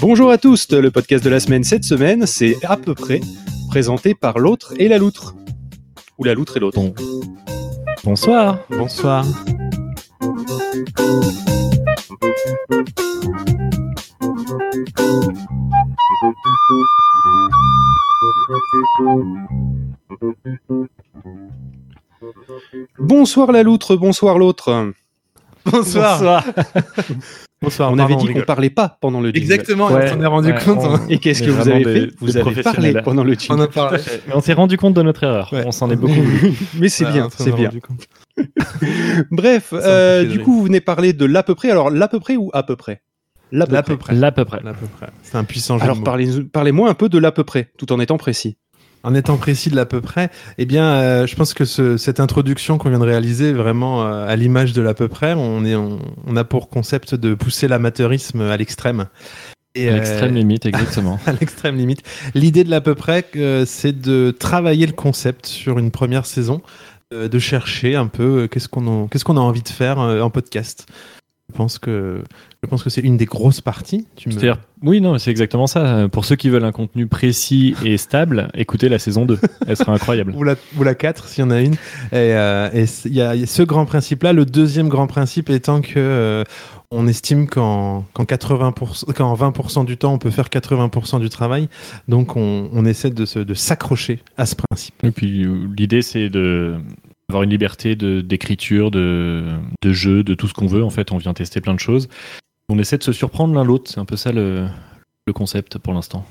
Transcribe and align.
Bonjour 0.00 0.30
à 0.30 0.38
tous, 0.38 0.70
le 0.70 0.90
podcast 0.90 1.24
de 1.24 1.30
la 1.30 1.40
semaine 1.40 1.64
cette 1.64 1.84
semaine, 1.84 2.26
c'est 2.26 2.56
à 2.64 2.76
peu 2.76 2.94
près 2.94 3.20
présenté 3.68 4.14
par 4.14 4.38
l'autre 4.38 4.74
et 4.78 4.88
la 4.88 4.98
loutre. 4.98 5.34
Ou 6.18 6.24
la 6.24 6.34
loutre 6.34 6.56
et 6.56 6.60
l'autre. 6.60 6.80
Bonsoir. 8.04 8.58
Bonsoir. 8.70 9.24
Bonsoir 23.22 23.52
la 23.52 23.62
loutre, 23.62 23.94
bonsoir 23.94 24.36
l'autre. 24.36 24.90
Bonsoir. 25.64 26.42
Bonsoir. 27.62 27.92
On 27.92 27.98
avait 28.00 28.16
dit 28.16 28.26
qu'on 28.34 28.40
parlait 28.40 28.68
pas 28.68 28.98
pendant 29.00 29.20
le 29.20 29.28
jingle. 29.30 29.38
Exactement, 29.38 29.86
Ouais, 29.92 30.06
on 30.10 30.14
s'en 30.14 30.20
est 30.22 30.26
rendu 30.26 30.50
ouais, 30.50 30.58
compte. 30.64 30.78
on- 30.80 30.94
hein. 30.96 31.06
Et 31.08 31.18
qu'est-ce 31.18 31.44
que 31.44 31.50
vous 31.52 31.68
avez 31.68 31.84
des- 31.84 32.00
fait 32.08 32.14
Vous 32.18 32.36
avez 32.36 32.62
parlé 32.64 33.00
pendant 33.04 33.22
le 33.22 33.34
On 33.34 33.38
jingle. 33.38 33.62
a 33.62 33.68
parlé. 33.68 34.00
Mais 34.26 34.32
on 34.34 34.40
s'est 34.40 34.54
rendu 34.54 34.76
compte 34.76 34.94
de 34.94 35.02
notre 35.02 35.22
erreur. 35.22 35.52
Ouais. 35.52 35.62
On 35.64 35.70
s'en 35.70 35.88
est 35.92 35.94
beaucoup. 35.96 36.16
Mais 36.80 36.88
c'est 36.88 37.04
Ouais, 37.04 37.12
bien, 37.12 37.26
on 37.26 37.30
c'est 37.30 37.50
est 37.50 37.52
bien. 37.52 37.70
Bref, 39.30 39.68
euh, 39.72 40.24
du 40.24 40.40
coup, 40.40 40.54
vous 40.56 40.64
venez 40.64 40.80
parler 40.80 41.12
de 41.12 41.24
l'à 41.24 41.44
peu 41.44 41.54
près. 41.54 41.70
Alors, 41.70 41.90
l'à 41.90 42.08
peu 42.08 42.18
près 42.18 42.34
ou 42.34 42.50
à 42.52 42.64
peu 42.64 42.74
près? 42.74 43.02
L'à 43.52 43.66
peu 43.68 43.80
peu 43.84 43.96
près. 43.98 44.16
Là, 44.16 44.26
à 44.26 44.32
peu 44.32 44.44
près. 44.44 44.60
Là, 44.64 44.70
à 44.70 44.74
peu 44.74 44.86
près. 44.98 45.10
C'est 45.22 45.36
un 45.36 45.44
puissant 45.44 45.78
jeu 45.78 45.84
Alors, 45.84 45.98
parlez-moi 46.52 46.90
un 46.90 46.94
peu 46.94 47.08
de 47.08 47.18
l'à 47.18 47.30
peu 47.30 47.44
près, 47.44 47.70
tout 47.78 47.92
en 47.92 48.00
étant 48.00 48.18
précis. 48.18 48.56
En 49.04 49.14
étant 49.14 49.36
précis 49.36 49.68
de 49.70 49.76
l'à 49.76 49.86
peu 49.86 50.00
près, 50.00 50.30
eh 50.58 50.64
bien, 50.66 50.84
euh, 50.84 51.26
je 51.26 51.34
pense 51.36 51.54
que 51.54 51.64
ce- 51.64 51.96
cette 51.96 52.20
introduction 52.20 52.78
qu'on 52.78 52.88
vient 52.90 52.98
de 53.00 53.04
réaliser, 53.04 53.50
est 53.50 53.54
vraiment 53.54 54.04
euh, 54.04 54.26
à 54.28 54.36
l'image 54.36 54.72
de 54.72 54.82
l'à 54.82 54.94
peu 54.94 55.08
près, 55.08 55.34
on, 55.34 55.64
est, 55.64 55.74
on, 55.74 55.98
on 56.26 56.36
a 56.36 56.44
pour 56.44 56.68
concept 56.68 57.14
de 57.14 57.34
pousser 57.34 57.66
l'amateurisme 57.68 58.42
à 58.42 58.56
l'extrême. 58.56 59.06
Et, 59.74 59.88
À 59.88 59.92
euh, 59.92 59.96
l'extrême 59.96 60.34
limite, 60.34 60.66
exactement. 60.66 61.18
à 61.26 61.32
l'extrême 61.32 61.76
limite. 61.76 62.02
L'idée 62.34 62.62
de 62.62 62.70
l'à 62.70 62.80
peu 62.80 62.94
près, 62.94 63.24
euh, 63.36 63.64
c'est 63.66 63.98
de 63.98 64.30
travailler 64.30 64.86
le 64.86 64.92
concept 64.92 65.46
sur 65.46 65.78
une 65.78 65.90
première 65.90 66.26
saison, 66.26 66.60
euh, 67.12 67.26
de 67.28 67.38
chercher 67.38 67.96
un 67.96 68.06
peu 68.06 68.42
euh, 68.42 68.46
qu'est-ce 68.48 68.68
qu'on 68.68 69.04
a, 69.04 69.08
qu'est-ce 69.08 69.24
qu'on 69.24 69.36
a 69.36 69.40
envie 69.40 69.62
de 69.62 69.68
faire 69.68 69.98
euh, 69.98 70.20
en 70.20 70.30
podcast. 70.30 70.86
Je 71.50 71.56
pense 71.58 71.78
que 71.78 72.22
je 72.62 72.68
pense 72.68 72.82
que 72.82 72.88
c'est 72.88 73.02
une 73.02 73.16
des 73.18 73.26
grosses 73.26 73.60
parties. 73.60 74.06
Tu 74.16 74.28
me- 74.28 74.32
C'est-à-dire, 74.32 74.58
oui, 74.82 75.00
non, 75.02 75.18
c'est 75.18 75.30
exactement 75.30 75.66
ça. 75.66 76.08
Pour 76.10 76.24
ceux 76.24 76.36
qui 76.36 76.48
veulent 76.48 76.64
un 76.64 76.72
contenu 76.72 77.06
précis 77.06 77.74
et 77.84 77.98
stable, 77.98 78.48
écoutez 78.54 78.88
la 78.88 78.98
saison 78.98 79.26
2. 79.26 79.38
Elle 79.66 79.76
sera 79.76 79.92
incroyable. 79.92 80.32
ou 80.36 80.44
la, 80.44 80.54
ou 80.78 80.82
la 80.82 80.94
4 80.94 81.28
s'il 81.28 81.44
y 81.44 81.46
en 81.46 81.50
a 81.50 81.60
une. 81.60 81.74
Et 81.74 81.76
euh, 82.12 82.70
il 83.04 83.12
y, 83.12 83.20
a 83.20 83.34
il 83.34 83.40
y 83.40 83.44
a 83.44 83.46
ce 83.46 83.62
grand 83.62 83.84
principe-là. 83.84 84.32
Le 84.32 84.46
deuxième 84.46 84.88
grand 84.88 85.06
principe 85.06 85.50
étant 85.50 85.82
que 85.82 85.92
euh, 85.98 86.44
on 86.90 87.06
estime 87.06 87.46
qu'en 87.48 88.06
qu'en 88.14 88.24
80%, 88.24 89.12
qu'en 89.12 89.34
20% 89.34 89.84
du 89.84 89.98
temps, 89.98 90.14
on 90.14 90.18
peut 90.18 90.30
faire 90.30 90.48
80% 90.48 91.20
du 91.20 91.28
travail. 91.28 91.68
Donc 92.08 92.36
on, 92.36 92.70
on 92.72 92.84
essaie 92.86 93.10
de, 93.10 93.26
se- 93.26 93.40
de 93.40 93.54
s'accrocher 93.54 94.20
à 94.38 94.46
ce 94.46 94.54
principe. 94.54 94.94
Et 95.02 95.10
puis, 95.10 95.44
euh, 95.44 95.66
l'idée, 95.76 96.00
c'est 96.00 96.30
de 96.30 96.76
avoir 97.32 97.42
une 97.42 97.50
liberté 97.50 97.96
de- 97.96 98.20
d'écriture, 98.20 98.90
de, 98.90 99.44
de 99.82 99.92
jeu, 99.92 100.22
de 100.22 100.34
tout 100.34 100.48
ce 100.48 100.54
qu'on 100.54 100.66
veut. 100.66 100.84
En 100.84 100.90
fait, 100.90 101.12
on 101.12 101.16
vient 101.18 101.32
tester 101.34 101.60
plein 101.60 101.74
de 101.74 101.80
choses. 101.80 102.08
On 102.68 102.78
essaie 102.78 102.98
de 102.98 103.02
se 103.02 103.12
surprendre 103.12 103.54
l'un 103.54 103.64
l'autre. 103.64 103.90
C'est 103.90 103.98
un 104.00 104.04
peu 104.04 104.16
ça 104.16 104.32
le, 104.32 104.68
le 105.26 105.32
concept 105.32 105.78
pour 105.78 105.92
l'instant. 105.94 106.26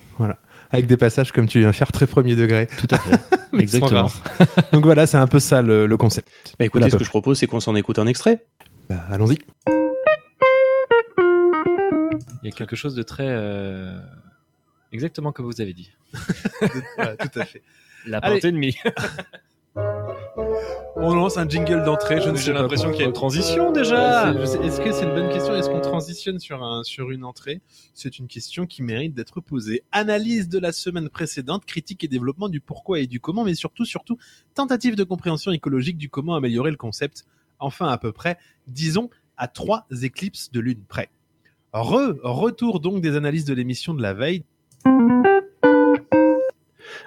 Avec 0.71 0.85
des 0.87 0.95
passages 0.97 1.31
comme 1.31 1.47
tu 1.47 1.59
viens 1.59 1.69
de 1.71 1.75
faire 1.75 1.91
très 1.91 2.07
premier 2.07 2.35
degré. 2.35 2.67
Tout 2.77 2.87
à 2.91 2.97
fait. 2.97 3.19
Exactement. 3.59 4.09
Donc 4.71 4.85
voilà, 4.85 5.05
c'est 5.07 5.17
un 5.17 5.27
peu 5.27 5.39
ça 5.39 5.61
le, 5.61 5.85
le 5.87 5.97
concept. 5.97 6.29
Bah 6.57 6.65
écoutez, 6.65 6.85
ce 6.85 6.91
peu 6.91 6.99
que 6.99 7.03
je 7.03 7.09
propose, 7.09 7.37
c'est 7.39 7.47
qu'on 7.47 7.59
s'en 7.59 7.75
écoute 7.75 7.99
un 7.99 8.07
extrait. 8.07 8.45
Bah, 8.89 9.03
Allons-y. 9.09 9.37
Il 12.43 12.45
y 12.45 12.47
a 12.47 12.51
quelque 12.51 12.75
chose 12.75 12.95
de 12.95 13.03
très. 13.03 13.27
euh, 13.27 13.99
Exactement 14.93 15.31
comme 15.31 15.45
vous 15.45 15.61
avez 15.61 15.73
dit. 15.73 15.91
Voilà, 16.97 17.15
tout 17.17 17.39
à 17.39 17.45
fait. 17.45 17.61
La 18.07 18.19
portée 18.21 18.47
ennemie. 18.49 18.77
On 20.95 21.15
lance 21.15 21.37
un 21.37 21.47
jingle 21.47 21.83
d'entrée. 21.83 22.21
Je 22.21 22.29
ne 22.29 22.35
J'ai 22.35 22.53
pas 22.53 22.61
l'impression 22.61 22.91
qu'il 22.91 22.99
y 23.01 23.03
a 23.03 23.07
une 23.07 23.13
transition 23.13 23.71
déjà. 23.71 24.31
Ouais, 24.31 24.39
je 24.41 24.45
sais- 24.45 24.59
Est-ce 24.59 24.81
que 24.81 24.91
c'est 24.91 25.03
une 25.05 25.13
bonne 25.15 25.29
question? 25.29 25.55
Est-ce 25.55 25.69
qu'on 25.69 25.81
transitionne 25.81 26.39
sur, 26.39 26.61
un, 26.63 26.83
sur 26.83 27.11
une 27.11 27.23
entrée? 27.23 27.61
C'est 27.93 28.19
une 28.19 28.27
question 28.27 28.65
qui 28.65 28.83
mérite 28.83 29.13
d'être 29.13 29.39
posée. 29.41 29.83
Analyse 29.91 30.49
de 30.49 30.59
la 30.59 30.71
semaine 30.71 31.09
précédente, 31.09 31.65
critique 31.65 32.03
et 32.03 32.07
développement 32.07 32.49
du 32.49 32.59
pourquoi 32.59 32.99
et 32.99 33.07
du 33.07 33.19
comment, 33.19 33.43
mais 33.43 33.55
surtout, 33.55 33.85
surtout, 33.85 34.17
tentative 34.53 34.95
de 34.95 35.03
compréhension 35.03 35.51
écologique 35.51 35.97
du 35.97 36.09
comment 36.09 36.35
améliorer 36.35 36.71
le 36.71 36.77
concept. 36.77 37.25
Enfin, 37.59 37.87
à 37.87 37.97
peu 37.97 38.11
près, 38.11 38.37
disons, 38.67 39.09
à 39.37 39.47
trois 39.47 39.87
éclipses 40.01 40.51
de 40.51 40.59
lune 40.59 40.83
près. 40.87 41.09
Re, 41.73 42.15
retour 42.23 42.79
donc 42.81 43.01
des 43.01 43.15
analyses 43.15 43.45
de 43.45 43.53
l'émission 43.53 43.93
de 43.93 44.01
la 44.01 44.13
veille. 44.13 44.43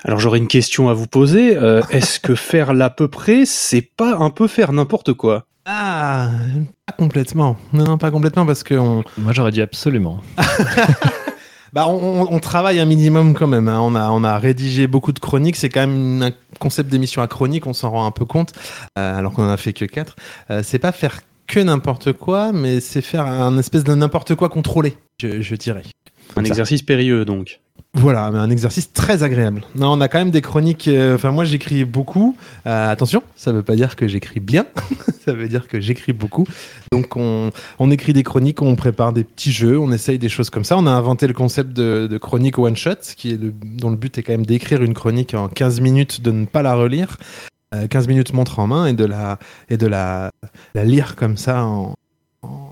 Alors 0.05 0.19
j'aurais 0.21 0.39
une 0.39 0.49
question 0.49 0.89
à 0.91 0.95
vous 0.95 1.07
poser. 1.07 1.57
Euh, 1.57 1.83
Est-ce 1.91 2.21
que 2.21 2.35
faire 2.35 2.75
l'à 2.75 2.91
peu 2.91 3.09
près, 3.09 3.45
c'est 3.47 3.81
pas 3.83 4.17
un 4.19 4.31
peu 4.31 4.47
faire 4.49 4.73
n'importe 4.73 5.15
quoi? 5.15 5.47
Ah, 5.67 6.31
pas 6.85 6.93
complètement. 6.93 7.57
Non, 7.73 7.85
non, 7.85 7.97
pas 7.99 8.11
complètement 8.11 8.45
parce 8.45 8.63
que 8.63 8.75
on, 8.75 9.03
Moi, 9.17 9.33
j'aurais 9.33 9.53
dit 9.53 9.63
absolument. 9.63 10.21
Bah, 11.73 11.89
on, 11.89 12.23
on- 12.23 12.33
on 12.33 12.39
travaille 12.39 12.79
un 12.79 12.85
minimum 12.85 13.35
quand 13.35 13.49
même. 13.49 13.67
hein. 13.67 13.81
On, 13.81 13.97
a, 13.97 14.09
on 14.11 14.23
a 14.23 14.39
rédigé 14.39 14.87
beaucoup 14.87 15.11
de 15.11 15.19
chroniques. 15.19 15.57
C'est 15.57 15.69
quand 15.71 15.81
même 15.81 16.23
un 16.23 16.31
concept 16.61 16.89
d'émission 16.89 17.21
à 17.21 17.27
chronique. 17.27 17.67
On 17.67 17.73
s'en 17.73 17.91
rend 17.91 18.07
un 18.07 18.13
peu 18.13 18.25
compte, 18.25 18.53
euh, 18.97 19.19
alors 19.19 19.33
qu'on 19.33 19.43
en 19.43 19.49
a 19.51 19.57
fait 19.57 19.73
que 19.73 19.85
quatre. 19.85 20.15
Euh, 20.53 20.61
c'est 20.63 20.79
pas 20.79 20.93
faire 20.93 21.19
que 21.49 21.59
n'importe 21.59 22.13
quoi, 22.13 22.53
mais 22.53 22.79
c'est 22.79 23.01
faire 23.03 23.27
un 23.27 23.59
espèce 23.59 23.83
de 23.83 23.93
n'importe 23.93 24.37
quoi 24.37 24.49
contrôlé, 24.51 24.97
je, 25.21 25.41
je 25.41 25.57
dirais. 25.57 25.83
Un 26.37 26.43
ça. 26.43 26.47
exercice 26.49 26.83
périlleux 26.83 27.25
donc. 27.25 27.59
Voilà, 27.97 28.25
un 28.27 28.51
exercice 28.51 28.93
très 28.93 29.23
agréable. 29.23 29.63
Non, 29.77 29.93
on 29.93 30.01
a 30.01 30.09
quand 30.09 30.19
même 30.19 30.33
des 30.33 30.41
chroniques. 30.43 30.89
euh, 30.89 31.15
Enfin, 31.15 31.31
moi, 31.31 31.45
j'écris 31.45 31.85
beaucoup. 31.85 32.37
Euh, 32.67 32.91
attention, 32.91 33.23
ça 33.37 33.53
veut 33.53 33.63
pas 33.63 33.77
dire 33.77 33.95
que 33.95 34.09
j'écris 34.09 34.41
bien. 34.41 34.67
ça 35.25 35.33
veut 35.33 35.47
dire 35.47 35.69
que 35.69 35.81
j'écris 35.81 36.13
beaucoup. 36.13 36.45
Donc, 36.91 37.17
on, 37.17 37.51
on 37.79 37.91
écrit 37.93 38.13
des 38.13 38.25
chroniques, 38.25 38.63
on 38.63 38.75
prépare 38.75 39.13
des 39.13 39.23
petits 39.23 39.53
jeux, 39.53 39.79
on 39.79 39.93
essaye 39.93 40.19
des 40.19 40.29
choses 40.29 40.51
comme 40.51 40.65
ça. 40.65 40.77
On 40.77 40.89
a 40.89 40.91
inventé 40.91 41.29
le 41.29 41.35
concept 41.35 41.73
de, 41.73 42.09
de 42.11 42.19
chronique 42.19 42.59
one 42.59 42.77
shot, 42.77 42.97
qui 43.17 43.31
est 43.31 43.41
le- 43.41 43.53
dont 43.53 43.91
le 43.91 43.97
but 43.97 44.19
est 44.19 44.25
quand 44.25 44.33
même 44.33 44.45
d'écrire 44.47 44.83
une 44.83 44.95
chronique 44.95 45.35
en 45.35 45.47
15 45.49 45.81
minutes, 45.81 46.21
de 46.21 46.33
ne 46.33 46.47
pas 46.47 46.63
la 46.63 46.75
relire. 46.75 47.17
Euh, 47.77 47.87
15 47.87 48.09
minutes 48.09 48.33
montre 48.33 48.59
en 48.59 48.67
main 48.67 48.87
et 48.87 48.93
de 48.93 49.05
la 49.05 49.39
et 49.69 49.77
de 49.77 49.87
la, 49.87 50.31
la 50.75 50.85
lire 50.85 51.15
comme 51.17 51.37
ça 51.37 51.65
en, 51.65 51.95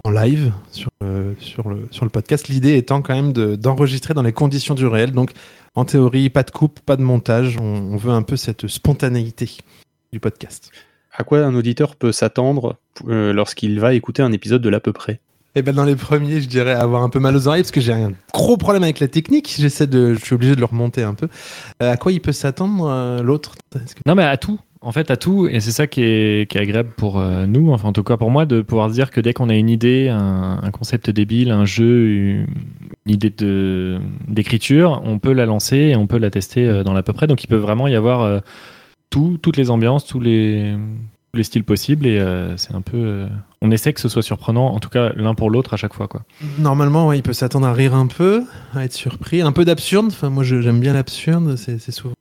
en 0.05 0.11
live 0.11 0.53
sur 0.71 0.91
le, 1.01 1.35
sur 1.39 1.69
le, 1.69 1.89
sur 1.91 2.05
le 2.05 2.11
podcast. 2.11 2.49
L'idée 2.49 2.77
étant 2.77 3.03
quand 3.03 3.15
même 3.15 3.33
de- 3.33 3.57
d'enregistrer 3.57 4.15
dans 4.15 4.23
les 4.23 4.33
conditions 4.33 4.75
du 4.75 4.87
réel. 4.87 5.13
Donc, 5.13 5.31
en 5.75 5.85
théorie, 5.85 6.29
pas 6.31 6.43
de 6.43 6.51
coupe, 6.51 6.81
pas 6.81 6.97
de 6.97 7.03
montage. 7.03 7.57
On, 7.61 7.65
on 7.93 7.97
veut 7.97 8.11
un 8.13 8.23
peu 8.23 8.37
cette 8.37 8.67
spontanéité 8.67 9.51
du 10.13 10.21
podcast. 10.21 10.71
À 11.15 11.25
quoi 11.25 11.41
un 11.45 11.55
auditeur 11.55 11.97
peut 11.97 12.13
s'attendre 12.13 12.77
euh, 13.09 13.33
lorsqu'il 13.33 13.79
va 13.81 13.95
écouter 13.95 14.23
un 14.23 14.33
épisode 14.33 14.63
de 14.63 14.69
l'à 14.69 14.81
peu 14.81 14.93
près? 14.93 15.21
Et 15.55 15.61
ben 15.61 15.75
dans 15.75 15.85
les 15.85 15.97
premiers, 15.97 16.41
je 16.41 16.49
dirais 16.49 16.73
avoir 16.73 17.03
un 17.03 17.11
peu 17.11 17.19
mal 17.21 17.37
aux 17.37 17.47
oreilles 17.47 17.61
parce 17.63 17.71
que 17.73 17.83
j'ai 17.83 17.93
un 17.93 18.13
gros 18.33 18.57
problème 18.57 18.83
avec 18.85 19.01
la 19.01 19.09
technique. 19.09 19.55
J'essaie 19.59 19.87
de, 19.87 20.15
je 20.15 20.25
suis 20.25 20.35
obligé 20.35 20.55
de 20.55 20.61
le 20.61 20.65
remonter 20.67 21.03
un 21.03 21.13
peu. 21.13 21.29
Euh, 21.83 21.93
à 21.93 21.99
quoi 21.99 22.11
il 22.13 22.21
peut 22.23 22.33
s'attendre 22.33 22.87
euh, 22.89 23.23
l'autre? 23.23 23.55
Que- 23.71 23.79
Non, 24.07 24.15
mais 24.15 24.25
à 24.25 24.39
tout. 24.39 24.59
En 24.85 24.91
fait, 24.93 25.11
à 25.13 25.17
tout. 25.17 25.47
Et 25.47 25.61
c'est 25.61 25.71
ça 25.71 25.87
qui 25.87 26.03
est, 26.03 26.51
qui 26.51 26.59
est 26.59 26.61
agréable 26.61 26.91
pour 26.97 27.19
euh, 27.21 27.47
nous, 27.47 27.71
enfin, 27.73 27.89
en 27.89 27.93
tout 27.93 28.03
cas 28.03 28.17
pour 28.17 28.31
moi, 28.31 28.47
de 28.47 28.63
pouvoir 28.63 28.91
dire 28.91 29.11
que 29.11 29.21
dès 29.21 29.33
qu'on 29.33 29.49
a 29.49 29.55
une 29.55 29.69
idée, 29.71 30.09
un, 30.09 30.59
un 30.63 30.71
concept 30.73 31.09
débile, 31.09 31.51
un 31.53 31.65
jeu, 31.65 32.09
une, 32.11 32.47
idée 33.07 33.31
de- 33.31 33.99
d'écriture, 34.29 35.01
on 35.05 35.19
peut 35.19 35.33
la 35.33 35.47
lancer 35.47 35.77
et 35.77 35.97
on 35.97 36.07
peut 36.07 36.19
la 36.19 36.31
tester 36.31 36.67
euh, 36.67 36.83
dans 36.85 36.93
l'à 36.95 37.03
peu 37.03 37.13
près. 37.13 37.27
Donc, 37.29 37.45
il 37.45 37.47
peut 37.47 37.57
vraiment 37.57 37.87
y 37.87 37.95
avoir 37.95 38.23
euh, 38.23 38.41
tout, 39.11 39.39
toutes 39.41 39.57
les 39.57 39.71
ambiances, 39.71 40.05
tous 40.05 40.19
les, 40.21 40.75
tous 41.33 41.37
les 41.39 41.45
styles 41.45 41.65
possibles. 41.65 42.07
Et 42.07 42.21
c'est 42.57 42.75
un 42.75 42.81
peu. 42.83 43.27
on 43.61 43.71
essaie 43.71 43.93
que 43.93 44.01
ce 44.01 44.09
soit 44.09 44.23
surprenant, 44.23 44.67
en 44.75 44.81
tout 44.81 44.89
cas 44.89 45.13
l'un 45.15 45.35
pour 45.35 45.49
l'autre 45.51 45.75
à 45.75 45.77
chaque 45.77 45.95
fois. 45.95 46.09
Quoi. 46.09 46.23
Normalement, 46.59 47.07
ouais, 47.09 47.19
il 47.19 47.23
peut 47.23 47.33
s'attendre 47.35 47.67
à 47.67 47.73
rire 47.73 47.95
un 47.95 48.07
peu, 48.09 48.43
à 48.75 48.85
être 48.85 48.93
surpris, 48.95 49.43
un 49.43 49.53
peu 49.53 49.65
d'absurde. 49.65 50.07
Enfin, 50.09 50.29
moi, 50.31 50.43
j'aime 50.45 50.81
bien 50.81 50.93
l'absurde. 50.95 51.57
C'est 51.57 51.79
souvent 51.93 52.15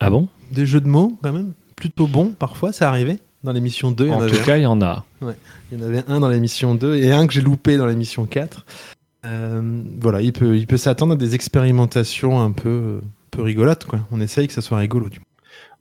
Ah 0.00 0.10
bon? 0.10 0.28
des 0.52 0.66
jeux 0.66 0.80
de 0.80 0.88
mots 0.88 1.16
quand 1.22 1.32
même, 1.32 1.52
plutôt 1.76 2.06
bons 2.06 2.30
parfois. 2.38 2.72
Ça 2.72 2.88
arrivait 2.88 3.18
dans 3.42 3.52
l'émission 3.52 3.90
2. 3.90 4.04
il 4.04 4.10
y 4.10 4.14
en 4.14 4.20
avait 4.20 4.30
tout 4.30 4.36
un. 4.42 4.44
cas, 4.44 4.56
il 4.56 4.62
y 4.62 4.66
en 4.66 4.80
a. 4.82 5.04
Il 5.22 5.78
y 5.78 5.82
en 5.82 5.86
avait 5.86 6.04
un 6.08 6.20
dans 6.20 6.28
l'émission 6.28 6.74
2 6.74 6.96
et 6.96 7.12
un 7.12 7.26
que 7.26 7.32
j'ai 7.32 7.42
loupé 7.42 7.76
dans 7.76 7.86
l'émission 7.86 8.26
4. 8.26 8.64
Euh, 9.26 9.82
voilà, 10.00 10.20
il 10.20 10.32
peut, 10.32 10.56
il 10.56 10.66
peut 10.66 10.76
s'attendre 10.76 11.14
à 11.14 11.16
des 11.16 11.34
expérimentations 11.34 12.40
un 12.40 12.52
peu, 12.52 13.00
peu 13.30 13.42
rigolotes. 13.42 13.84
Quoi. 13.84 14.00
On 14.10 14.20
essaye 14.20 14.46
que 14.46 14.52
ça 14.52 14.60
soit 14.62 14.78
rigolo. 14.78 15.08
Du 15.08 15.20
coup. 15.20 15.26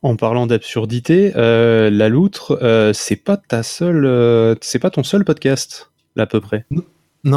En 0.04 0.18
parlant 0.18 0.48
d'absurdité, 0.48 1.32
euh, 1.38 1.90
la 1.90 2.10
loutre, 2.10 2.60
euh, 2.62 2.92
c'est 2.92 3.16
pas 3.16 3.38
ta 3.38 3.64
seule, 3.64 4.06
euh, 4.06 4.54
c'est 4.60 4.80
pas 4.80 4.90
ton 4.90 5.02
seul 5.02 5.24
podcast, 5.24 5.92
là 6.18 6.24
à 6.24 6.26
peu 6.26 6.42
près. 6.42 6.66
Non, 6.72 6.84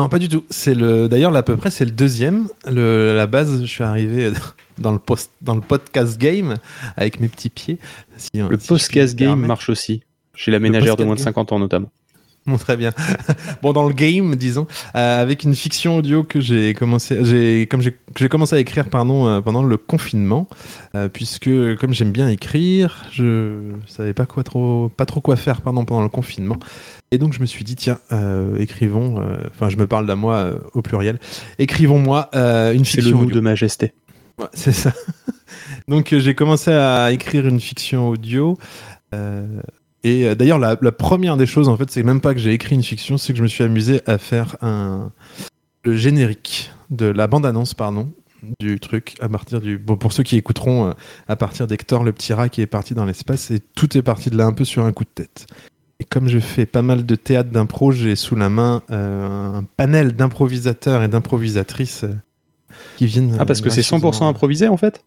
pas 0.08 0.18
du 0.18 0.28
tout. 0.28 0.44
C'est 0.50 0.74
le. 0.74 1.08
D'ailleurs, 1.08 1.30
là, 1.30 1.40
à 1.40 1.42
peu 1.42 1.56
près, 1.56 1.70
c'est 1.70 1.84
le 1.84 1.90
deuxième. 1.90 2.48
Le... 2.66 3.14
La 3.16 3.26
base, 3.26 3.60
je 3.60 3.66
suis 3.66 3.84
arrivé 3.84 4.32
dans 4.78 4.92
le 4.92 4.98
post... 4.98 5.30
dans 5.42 5.54
le 5.54 5.60
podcast 5.60 6.18
game 6.18 6.56
avec 6.96 7.20
mes 7.20 7.28
petits 7.28 7.50
pieds. 7.50 7.78
Si, 8.16 8.30
le 8.34 8.58
si 8.58 8.68
podcast 8.68 9.16
game 9.16 9.46
marche 9.46 9.68
aussi. 9.68 10.02
Chez 10.34 10.50
la 10.50 10.58
ménagère 10.58 10.96
de 10.96 11.04
moins 11.04 11.14
de 11.14 11.20
50 11.20 11.52
ans, 11.52 11.58
notamment. 11.58 11.90
Bon, 12.50 12.58
très 12.58 12.76
bien. 12.76 12.93
bon, 13.62 13.72
dans 13.72 13.88
le 13.88 13.93
game, 13.93 14.37
disons, 14.37 14.69
euh, 14.94 15.20
avec 15.20 15.43
une 15.43 15.56
fiction 15.56 15.96
audio 15.96 16.22
que 16.22 16.40
j'ai 16.40 16.75
commencé, 16.75 17.25
j'ai 17.25 17.66
comme 17.66 17.82
j'ai 17.82 18.28
commencé 18.28 18.54
à 18.54 18.60
écrire, 18.60 18.88
pardon, 18.88 19.26
euh, 19.26 19.40
pendant 19.40 19.64
le 19.64 19.76
confinement, 19.76 20.48
euh, 20.94 21.08
puisque 21.08 21.50
comme 21.81 21.93
j'aime 21.93 22.12
bien 22.12 22.28
écrire, 22.28 23.04
je 23.10 23.72
savais 23.88 24.14
pas 24.14 24.26
quoi 24.26 24.44
trop, 24.44 24.88
pas 24.96 25.06
trop 25.06 25.20
quoi 25.20 25.34
faire, 25.34 25.60
pardon, 25.60 25.84
pendant 25.84 26.02
le 26.02 26.08
confinement, 26.08 26.58
et 27.10 27.19
donc 27.19 27.32
je 27.32 27.40
me 27.40 27.46
suis 27.46 27.64
dit 27.64 27.75
tiens, 27.75 27.98
écrivons, 28.58 29.25
enfin 29.50 29.69
je 29.69 29.76
me 29.76 29.88
parle 29.88 30.06
d'à 30.06 30.14
moi 30.14 30.50
au 30.72 30.82
pluriel, 30.82 31.19
écrivons-moi 31.58 32.31
une 32.32 32.84
fiction. 32.84 33.19
C'est 33.19 33.26
le 33.26 33.32
de 33.32 33.40
majesté. 33.40 33.92
Ouais, 34.38 34.46
c'est 34.52 34.72
ça. 34.72 34.92
donc 35.88 36.14
j'ai 36.16 36.34
commencé 36.37 36.70
à 36.70 37.10
écrire 37.10 37.49
une 37.49 37.60
fiction 37.60 38.08
audio. 38.08 38.56
Et 40.06 40.24
euh, 40.24 40.36
d'ailleurs, 40.36 40.60
la, 40.60 40.76
première 40.92 41.36
des 41.36 41.46
choses, 41.46 41.68
en 41.68 41.76
fait, 41.76 41.90
c'est 41.90 42.04
même 42.04 42.20
pas 42.20 42.32
que 42.32 42.38
j'ai 42.38 42.52
écrit 42.52 42.76
une 42.76 42.84
fiction, 42.84 43.18
c'est 43.18 43.32
que 43.32 43.38
je 43.38 43.42
me 43.42 43.48
suis 43.48 43.64
amusé 43.64 44.02
à 44.06 44.18
faire 44.18 44.56
un 44.62 45.10
le 45.82 45.96
générique 45.96 46.70
de 46.90 47.06
la 47.06 47.26
bande-annonce, 47.26 47.74
pardon, 47.74 48.12
du 48.60 48.78
truc 48.78 49.16
à 49.20 49.28
partir 49.28 49.60
du. 49.60 49.78
Bon, 49.78 49.96
pour 49.96 50.12
ceux 50.12 50.22
qui 50.22 50.36
écouteront, 50.36 50.86
euh, 50.86 50.92
à 51.26 51.34
partir 51.34 51.66
d'Hector, 51.66 52.04
le 52.04 52.12
petit 52.12 52.32
rat 52.32 52.48
qui 52.48 52.60
est 52.60 52.68
parti 52.68 52.94
dans 52.94 53.04
l'espace, 53.04 53.50
et 53.50 53.58
tout 53.58 53.98
est 53.98 54.02
parti 54.02 54.30
de 54.30 54.36
là 54.36 54.46
un 54.46 54.52
peu 54.52 54.64
sur 54.64 54.84
un 54.84 54.92
coup 54.92 55.02
de 55.02 55.10
tête. 55.10 55.48
Et 55.98 56.04
comme 56.04 56.28
je 56.28 56.38
fais 56.38 56.66
pas 56.66 56.82
mal 56.82 57.04
de 57.04 57.14
théâtre 57.16 57.50
d'impro, 57.50 57.90
j'ai 57.90 58.14
sous 58.14 58.36
la 58.36 58.48
main 58.48 58.82
euh, 58.92 59.54
un 59.54 59.64
panel 59.76 60.12
d'improvisateurs 60.12 61.02
et 61.02 61.08
d'improvisatrices 61.08 62.04
qui 62.96 63.06
viennent. 63.06 63.36
Ah, 63.40 63.44
parce 63.44 63.60
que 63.60 63.70
c'est 63.70 63.80
100% 63.80 64.24
improvisé 64.28 64.68
en 64.68 64.76
fait? 64.76 65.04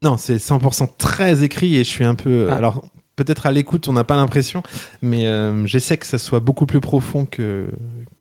Non, 0.00 0.16
c'est 0.16 0.36
100% 0.36 0.90
très 0.96 1.42
écrit 1.42 1.74
et 1.74 1.82
je 1.82 1.88
suis 1.88 2.04
un 2.04 2.14
peu. 2.14 2.48
Ah. 2.52 2.54
Alors, 2.54 2.88
peut-être 3.18 3.46
à 3.46 3.52
l'écoute, 3.52 3.88
on 3.88 3.92
n'a 3.92 4.04
pas 4.04 4.16
l'impression, 4.16 4.62
mais 5.02 5.26
euh, 5.26 5.66
j'essaie 5.66 5.98
que 5.98 6.06
ça 6.06 6.18
soit 6.18 6.40
beaucoup 6.40 6.66
plus 6.66 6.80
profond 6.80 7.26
que, 7.26 7.66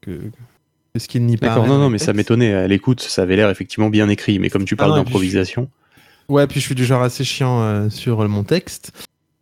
que, 0.01 0.19
ce 0.97 1.07
qu'il 1.07 1.23
n'y 1.25 1.37
paraît. 1.37 1.53
D'accord, 1.53 1.67
non, 1.67 1.77
non, 1.77 1.89
mais 1.89 1.99
ça 1.99 2.13
m'étonnait. 2.13 2.53
À 2.53 2.67
l'écoute, 2.67 3.01
ça 3.01 3.21
avait 3.21 3.35
l'air 3.35 3.49
effectivement 3.49 3.89
bien 3.89 4.09
écrit, 4.09 4.39
mais 4.39 4.49
comme 4.49 4.65
tu 4.65 4.75
parles 4.75 4.93
ah 4.95 4.97
d'improvisation. 4.97 5.69
Ouais, 6.29 6.47
puis 6.47 6.59
je 6.59 6.65
suis 6.65 6.75
du 6.75 6.83
genre 6.83 7.03
assez 7.03 7.23
chiant 7.23 7.61
euh, 7.61 7.89
sur 7.89 8.27
mon 8.27 8.43
texte, 8.43 8.91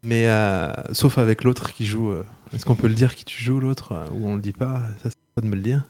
mais 0.04 0.28
euh, 0.28 0.72
sauf 0.92 1.18
avec 1.18 1.44
l'autre 1.44 1.72
qui 1.74 1.86
joue. 1.86 2.14
Est-ce 2.54 2.66
qu'on 2.66 2.76
peut 2.76 2.88
le 2.88 2.94
dire 2.94 3.16
qui 3.16 3.26
tu 3.26 3.42
joues 3.42 3.60
l'autre 3.60 3.94
ou 4.14 4.28
on 4.28 4.36
le 4.36 4.42
dit 4.42 4.54
pas 4.54 4.82
Ça, 5.02 5.10
c'est 5.10 5.34
pas 5.36 5.42
de 5.42 5.48
me 5.48 5.56
le 5.56 5.62
dire. 5.62 5.84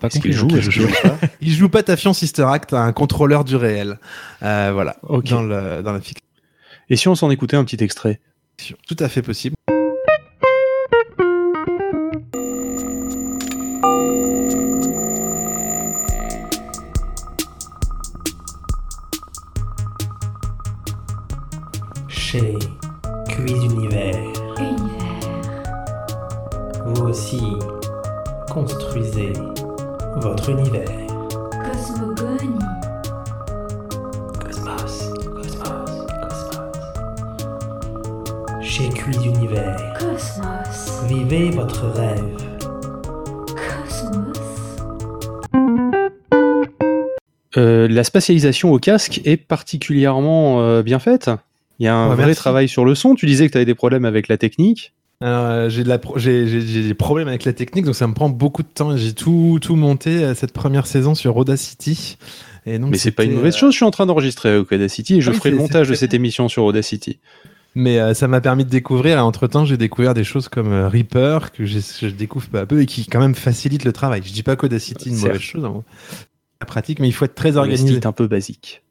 Pas 0.00 0.10
qu'il 0.10 0.32
joue, 0.32 0.48
il 0.50 0.60
joue 0.60 0.86
pas. 1.02 1.18
il 1.40 1.50
joue 1.50 1.68
pas 1.70 1.82
Tafion 1.82 2.12
Sister 2.12 2.42
Act, 2.42 2.74
un 2.74 2.92
contrôleur 2.92 3.44
du 3.44 3.56
réel. 3.56 3.98
voilà, 4.40 4.96
dans, 5.02 5.42
le, 5.42 5.82
dans 5.82 5.92
la 5.92 6.00
fiction. 6.00 6.22
Et 6.90 6.96
si 6.96 7.08
on 7.08 7.14
s'en 7.14 7.30
écoutait 7.30 7.56
un 7.56 7.64
petit 7.64 7.82
extrait? 7.82 8.20
Tout 8.86 8.96
à 8.98 9.08
fait 9.08 9.22
possible. 9.22 9.54
Chez 22.08 22.58
Cuise 23.28 23.64
Univers. 23.64 24.16
Vous 26.84 27.02
aussi, 27.04 27.40
construisez 28.50 29.32
votre 30.16 30.50
univers. 30.50 31.07
Vivez 41.18 41.50
votre 41.50 41.86
rêve. 41.88 42.36
Cosmos. 43.48 44.38
Euh, 47.56 47.88
la 47.88 48.04
spatialisation 48.04 48.70
au 48.70 48.78
casque 48.78 49.20
est 49.24 49.36
particulièrement 49.36 50.60
euh, 50.60 50.84
bien 50.84 51.00
faite. 51.00 51.28
Il 51.80 51.86
y 51.86 51.88
a 51.88 51.96
un 51.96 52.14
vrai 52.14 52.36
travail 52.36 52.68
sur 52.68 52.84
le 52.84 52.94
son. 52.94 53.16
Tu 53.16 53.26
disais 53.26 53.48
que 53.48 53.52
tu 53.52 53.58
avais 53.58 53.64
des 53.64 53.74
problèmes 53.74 54.04
avec 54.04 54.28
la 54.28 54.36
technique. 54.36 54.92
Euh, 55.24 55.68
j'ai 55.68 55.82
des 55.82 56.94
problèmes 56.94 57.26
avec 57.26 57.44
la 57.44 57.52
technique, 57.52 57.84
donc 57.84 57.96
ça 57.96 58.06
me 58.06 58.14
prend 58.14 58.28
beaucoup 58.28 58.62
de 58.62 58.68
temps. 58.68 58.96
J'ai 58.96 59.12
tout, 59.12 59.58
tout 59.60 59.74
monté 59.74 60.32
cette 60.36 60.52
première 60.52 60.86
saison 60.86 61.16
sur 61.16 61.36
Audacity. 61.36 62.16
Et 62.64 62.78
donc 62.78 62.90
Mais 62.90 62.98
c'est 62.98 63.10
pas 63.10 63.24
une 63.24 63.32
mauvaise 63.32 63.56
chose, 63.56 63.72
je 63.72 63.78
suis 63.78 63.84
en 63.84 63.90
train 63.90 64.06
d'enregistrer 64.06 64.50
avec 64.50 64.70
Audacity 64.70 65.16
et 65.16 65.20
je 65.20 65.32
ferai 65.32 65.50
le 65.50 65.56
montage 65.56 65.88
de 65.88 65.94
cette 65.94 66.14
émission 66.14 66.48
sur 66.48 66.62
Audacity. 66.62 67.18
Mais 67.78 68.00
euh, 68.00 68.12
ça 68.12 68.26
m'a 68.26 68.40
permis 68.40 68.64
de 68.64 68.70
découvrir. 68.70 69.24
Entre 69.24 69.46
temps, 69.46 69.64
j'ai 69.64 69.76
découvert 69.76 70.12
des 70.12 70.24
choses 70.24 70.48
comme 70.48 70.72
euh, 70.72 70.88
Reaper 70.88 71.52
que 71.52 71.64
je 71.64 72.08
découvre 72.08 72.48
peu 72.48 72.58
à 72.58 72.66
peu 72.66 72.82
et 72.82 72.86
qui 72.86 73.06
quand 73.06 73.20
même 73.20 73.36
facilite 73.36 73.84
le 73.84 73.92
travail. 73.92 74.20
Je 74.24 74.32
dis 74.32 74.42
pas 74.42 74.56
qu'Audacity 74.56 75.10
est 75.10 75.12
une 75.12 75.18
mauvaise 75.20 75.40
chose, 75.40 75.64
hein. 75.64 75.84
pratique, 76.66 76.98
mais 76.98 77.06
il 77.06 77.12
faut 77.12 77.24
être 77.24 77.36
très 77.36 77.56
organisé. 77.56 77.94
C'est 77.94 78.06
un 78.06 78.12
peu 78.12 78.26
basique. 78.26 78.82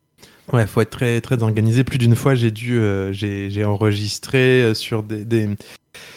Ouais, 0.54 0.66
faut 0.66 0.80
être 0.80 0.92
très 0.92 1.20
très 1.20 1.44
organisé. 1.44 1.84
Plus 1.84 1.98
d'une 1.98 2.16
fois, 2.16 2.34
j'ai 2.34 2.50
dû, 2.50 2.80
euh, 2.80 3.12
j'ai 3.12 3.66
enregistré 3.66 4.74
sur 4.74 5.04
des, 5.04 5.26
des, 5.26 5.50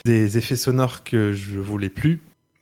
des 0.05 0.39
effets 0.39 0.55
sonores 0.55 1.03
que 1.03 1.33
je 1.33 1.59
voulais 1.59 1.91
plus. 1.91 2.21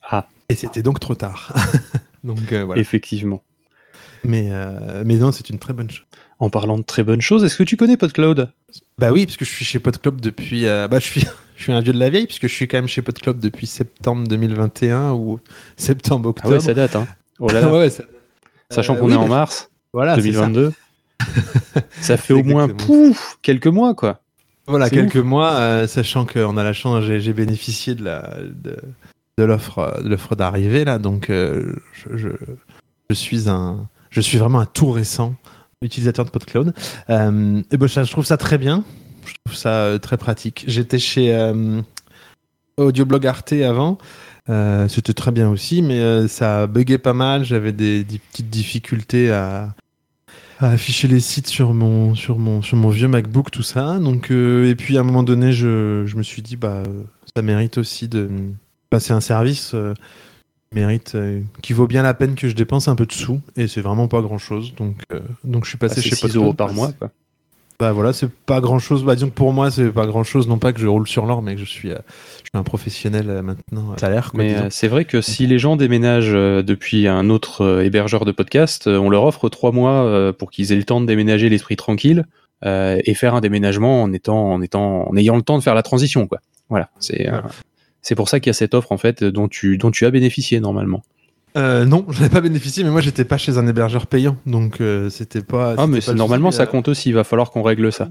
Ah. 0.08 0.26
Et 0.49 0.54
c'était 0.54 0.82
donc 0.82 1.00
trop 1.00 1.16
tard. 1.16 1.52
donc 2.25 2.50
voilà. 2.50 2.81
Effectivement. 2.81 3.43
Mais 4.25 4.49
mais 5.04 5.16
non, 5.16 5.32
c'est 5.32 5.50
une 5.50 5.58
très 5.58 5.75
bonne 5.75 5.90
chose. 5.90 6.06
En 6.38 6.49
parlant 6.49 6.78
de 6.78 6.82
très 6.82 7.02
bonnes 7.02 7.20
choses, 7.20 7.44
est-ce 7.44 7.58
que 7.58 7.62
tu 7.62 7.76
connais 7.76 7.99
PodCloud? 7.99 8.50
Bah 8.99 9.12
oui, 9.12 9.26
parce 9.26 9.37
que 9.37 9.44
je 9.44 9.50
suis 9.50 9.65
chez 9.65 9.79
PodCloud 9.79 10.20
depuis. 10.20 10.67
Euh, 10.67 10.88
bah, 10.88 10.99
je 10.99 11.05
suis, 11.05 11.25
je 11.56 11.62
suis 11.62 11.73
un 11.73 11.81
vieux 11.81 11.93
de 11.93 11.99
la 11.99 12.11
vieille, 12.11 12.26
puisque 12.26 12.49
je 12.49 12.53
suis 12.53 12.69
quand 12.69 12.79
même 12.79 12.88
chez 12.88 13.03
PodCloud 13.03 13.38
depuis 13.38 13.67
septembre 13.67 14.26
2021 14.29 15.12
ou 15.12 15.41
septembre-octobre. 15.76 16.49
Ah 16.50 16.56
ouais, 16.56 16.61
ça 16.61 16.75
date, 16.75 16.97
hein. 16.97 17.06
Oh 17.41 17.49
là 17.49 17.61
là. 17.61 17.88
Sachant 18.70 18.97
euh, 18.97 18.99
qu'on 18.99 19.12
est 19.12 19.17
en 19.17 19.29
mars 19.29 19.70
voilà, 19.93 20.17
2022. 20.17 20.73
Ça. 21.20 21.81
ça. 22.00 22.17
fait 22.17 22.35
au 22.35 22.43
moins 22.43 22.69
pouf, 22.69 23.38
quelques 23.43 23.69
mois, 23.69 23.94
quoi. 23.94 24.20
Voilà, 24.67 24.91
quelques 24.91 25.17
mois, 25.17 25.53
euh, 25.55 25.87
sachant 25.87 26.26
qu'on 26.26 26.56
a 26.56 26.64
la 26.64 26.73
chance, 26.73 27.05
j'ai 27.05 27.32
bénéficié 27.32 27.94
de 27.94 28.05
la 28.05 28.37
de, 28.43 28.76
de 29.38 29.44
l'offre 29.44 30.35
d'arrivée 30.37 30.85
là, 30.85 30.99
donc 30.99 31.29
je, 31.29 31.73
je, 32.12 32.29
je, 33.09 33.14
suis 33.14 33.49
un 33.49 33.88
je 34.11 34.21
suis 34.21 34.37
vraiment 34.37 34.61
un 34.61 34.67
tout 34.67 34.91
récent 34.91 35.37
utilisateur 35.82 36.25
de 36.25 36.30
PodCloud. 36.30 36.75
Euh, 37.10 37.62
et 37.70 37.76
ben, 37.76 37.87
je 37.87 38.11
trouve 38.11 38.26
ça 38.26 38.37
très 38.37 38.58
bien. 38.58 38.85
Je 39.25 39.35
trouve 39.44 39.56
ça 39.56 39.70
euh, 39.70 39.99
très 39.99 40.16
pratique. 40.16 40.64
J'étais 40.66 40.99
chez 40.99 41.35
euh, 41.35 41.80
Audioblog 42.76 43.26
Arte 43.26 43.52
avant. 43.52 43.99
Euh, 44.49 44.88
C'était 44.88 45.12
très 45.12 45.30
bien 45.30 45.49
aussi, 45.49 45.82
mais 45.82 46.26
ça 46.28 46.66
buguait 46.66 46.99
pas 46.99 47.12
mal. 47.12 47.44
J'avais 47.44 47.73
des, 47.73 48.02
des, 48.02 48.18
petites 48.18 48.50
difficultés 48.50 49.30
à, 49.30 49.75
à, 50.58 50.70
afficher 50.70 51.06
les 51.06 51.20
sites 51.20 51.47
sur 51.47 51.75
mon, 51.75 52.14
sur 52.14 52.38
mon, 52.38 52.62
sur 52.62 52.76
mon 52.76 52.88
vieux 52.88 53.08
MacBook, 53.08 53.50
tout 53.50 53.62
ça. 53.62 53.99
Donc, 53.99 54.30
et 54.30 54.75
puis 54.75 54.97
à 54.97 55.00
un 55.00 55.04
moment 55.04 55.23
donné, 55.23 55.52
je, 55.52 56.04
je, 56.06 56.16
me 56.16 56.23
suis 56.23 56.42
dit, 56.42 56.56
bah, 56.56 56.82
ça 57.37 57.42
mérite 57.42 57.76
aussi 57.76 58.08
de 58.08 58.30
passer 58.90 59.12
un 59.12 59.20
service 59.20 59.75
mérite, 60.75 61.12
euh, 61.14 61.40
qui 61.62 61.72
vaut 61.72 61.87
bien 61.87 62.02
la 62.02 62.14
peine 62.14 62.34
que 62.34 62.48
je 62.48 62.54
dépense 62.54 62.88
un 62.88 62.96
peu 62.96 63.06
de 63.06 63.12
sous, 63.12 63.40
et 63.56 63.68
c'est 63.68 63.80
vraiment 63.80 64.08
pas 64.08 64.20
grand 64.20 64.38
chose. 64.38 64.75
Donc, 64.76 64.96
euh, 65.12 65.20
donc 65.44 65.64
je 65.64 65.70
suis 65.70 65.78
passé 65.78 65.96
ah, 65.98 66.02
chez 66.02 66.14
6 66.14 66.37
euros 66.37 66.54
par 66.54 66.72
mois, 66.72 66.92
quoi. 66.92 67.10
Bah 67.80 67.92
voilà, 67.92 68.12
c'est 68.12 68.28
pas 68.28 68.60
grand 68.60 68.80
chose. 68.80 69.04
Bah 69.04 69.14
disons 69.14 69.28
que 69.28 69.34
pour 69.34 69.52
moi, 69.52 69.70
c'est 69.70 69.92
pas 69.92 70.06
grand 70.06 70.25
chose. 70.25 70.48
Non 70.48 70.58
pas 70.58 70.72
que 70.72 70.80
je 70.80 70.88
roule 70.88 71.06
sur 71.06 71.26
l'or, 71.26 71.42
mais 71.42 71.54
que 71.54 71.60
je 71.60 71.64
suis, 71.64 71.92
euh, 71.92 71.98
je 72.38 72.48
suis 72.50 72.50
un 72.54 72.64
professionnel 72.64 73.40
maintenant. 73.42 73.96
Ça 73.98 74.08
a 74.08 74.10
l'air. 74.10 74.32
Mais 74.34 74.68
c'est 74.70 74.88
vrai 74.88 75.04
que 75.04 75.20
si 75.20 75.46
les 75.46 75.60
gens 75.60 75.76
déménagent 75.76 76.32
depuis 76.32 77.06
un 77.06 77.30
autre 77.30 77.84
hébergeur 77.84 78.25
de 78.25 78.32
podcast, 78.32 78.88
on 78.88 79.08
leur 79.10 79.22
offre 79.22 79.48
trois 79.48 79.70
mois 79.70 80.32
pour 80.32 80.50
qu'ils 80.50 80.72
aient 80.72 80.76
le 80.76 80.82
temps 80.82 81.00
de 81.00 81.06
déménager 81.06 81.48
l'esprit 81.48 81.76
tranquille 81.76 82.25
et 82.64 83.14
faire 83.14 83.37
un 83.37 83.40
déménagement 83.40 84.02
en 84.02 84.12
étant, 84.12 84.54
en 84.54 84.60
étant, 84.60 85.08
en 85.08 85.16
ayant 85.16 85.37
le 85.37 85.42
temps 85.42 85.56
de 85.56 85.62
faire 85.62 85.76
la 85.76 85.84
transition, 85.84 86.26
quoi. 86.26 86.40
Voilà, 86.70 86.90
c'est. 86.98 87.30
C'est 88.09 88.15
pour 88.15 88.31
ça 88.31 88.41
qu'il 88.41 88.49
y 88.49 88.53
a 88.53 88.55
cette 88.55 88.73
offre 88.73 88.91
en 88.91 88.97
fait 88.97 89.23
dont 89.23 89.49
tu, 89.49 89.77
dont 89.77 89.91
tu 89.91 90.07
as 90.07 90.11
bénéficié 90.11 90.61
normalement. 90.61 91.03
Euh, 91.59 91.85
non, 91.85 92.07
je 92.09 92.23
n'ai 92.23 92.31
pas 92.31 92.41
bénéficié, 92.41 92.83
mais 92.83 92.88
moi 92.88 93.03
j'étais 93.03 93.27
pas 93.27 93.37
chez 93.37 93.59
un 93.59 93.67
hébergeur 93.67 94.07
payant, 94.07 94.38
donc 94.47 94.81
euh, 94.81 95.11
c'était 95.11 95.43
pas. 95.43 95.75
Ah, 95.77 95.87
mais 95.87 95.99
normalement 96.15 96.50
ça 96.50 96.65
compte 96.65 96.88
aussi. 96.88 97.11
Il 97.11 97.15
va 97.15 97.23
falloir 97.23 97.50
qu'on 97.50 97.62
règle 97.62 97.93
ça. 97.93 98.09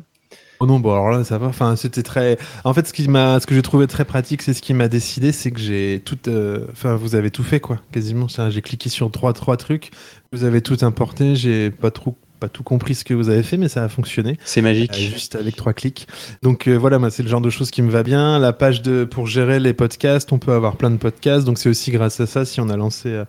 Oh 0.60 0.68
non, 0.68 0.80
bon 0.80 0.92
alors 0.92 1.10
là 1.10 1.24
ça 1.24 1.39
va. 1.39 1.48
Enfin, 1.48 1.75
c'était 1.75 2.04
très. 2.04 2.38
En 2.63 2.75
fait, 2.75 2.88
ce 2.88 2.94
qui 2.94 3.08
m'a, 3.08 3.39
ce 3.39 3.48
que 3.48 3.56
j'ai 3.56 3.63
trouvé 3.63 3.88
très 3.88 4.06
pratique, 4.06 4.44
c'est 4.44 4.54
ce 4.54 4.62
qui 4.62 4.75
m'a 4.75 4.88
décidé, 4.88 5.32
c'est 5.32 5.50
que 5.50 5.60
j'ai 5.60 6.04
tout. 6.06 6.20
Euh, 6.27 6.68
enfin, 6.74 6.96
vous 6.96 7.16
avez 7.16 7.32
tout 7.32 7.44
fait 7.44 7.60
quoi, 7.60 7.80
quasiment. 7.92 8.27
J'ai 8.50 8.62
cliqué 8.62 8.89
sur 8.89 9.10
trois, 9.10 9.34
trois 9.34 9.58
trucs. 9.58 9.89
Vous 10.32 10.44
avez 10.44 10.62
tout 10.62 10.77
importé. 10.82 11.36
J'ai 11.36 11.72
pas 11.72 11.89
trop 11.89 12.16
pas 12.38 12.50
tout 12.50 12.63
compris 12.63 12.96
ce 12.96 13.03
que 13.03 13.13
vous 13.13 13.29
avez 13.29 13.44
fait, 13.44 13.58
mais 13.58 13.67
ça 13.67 13.84
a 13.84 13.89
fonctionné. 13.89 14.38
C'est 14.46 14.60
Euh, 14.62 14.63
magique. 14.63 14.94
juste 14.96 15.36
avec 15.36 15.56
trois 15.56 15.74
clics. 15.74 16.08
Donc 16.44 16.67
euh, 16.67 16.75
voilà, 16.77 17.00
moi 17.00 17.10
c'est 17.10 17.24
le 17.24 17.29
genre 17.29 17.41
de 17.41 17.50
choses 17.50 17.72
qui 17.72 17.82
me 17.82 17.89
va 17.89 18.03
bien. 18.03 18.39
La 18.39 18.53
page 18.53 18.82
de 18.82 19.03
pour 19.03 19.27
gérer 19.27 19.60
les 19.60 19.74
podcasts, 19.74 20.32
on 20.32 20.39
peut 20.39 20.53
avoir 20.53 20.75
plein 20.77 20.89
de 20.91 20.98
podcasts. 20.98 21.46
Donc 21.46 21.58
c'est 21.58 21.70
aussi 21.70 21.91
grâce 21.91 22.20
à 22.20 22.27
ça 22.27 22.46
si 22.46 22.62
on 22.62 22.70
a 22.70 22.77
lancé. 22.77 23.10
euh, 23.10 23.25